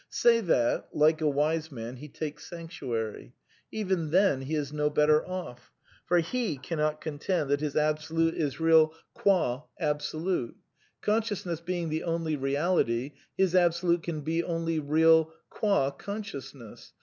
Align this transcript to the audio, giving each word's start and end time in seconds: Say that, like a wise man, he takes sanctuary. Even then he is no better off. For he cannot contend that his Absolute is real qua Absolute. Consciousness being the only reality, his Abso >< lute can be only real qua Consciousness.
Say 0.09 0.39
that, 0.41 0.87
like 0.93 1.21
a 1.21 1.29
wise 1.29 1.71
man, 1.71 1.97
he 1.97 2.07
takes 2.07 2.49
sanctuary. 2.49 3.35
Even 3.71 4.09
then 4.09 4.41
he 4.41 4.55
is 4.55 4.73
no 4.73 4.89
better 4.89 5.23
off. 5.27 5.69
For 6.07 6.17
he 6.21 6.57
cannot 6.57 7.01
contend 7.01 7.51
that 7.51 7.59
his 7.61 7.75
Absolute 7.75 8.33
is 8.33 8.59
real 8.59 8.95
qua 9.13 9.61
Absolute. 9.79 10.55
Consciousness 11.01 11.61
being 11.61 11.89
the 11.89 12.01
only 12.03 12.35
reality, 12.35 13.11
his 13.37 13.53
Abso 13.53 13.83
>< 13.83 13.83
lute 13.83 14.01
can 14.01 14.21
be 14.21 14.43
only 14.43 14.79
real 14.79 15.33
qua 15.51 15.91
Consciousness. 15.91 16.93